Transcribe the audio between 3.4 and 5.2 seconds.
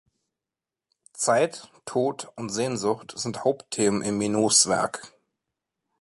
Hauptthemen in Minots Werk.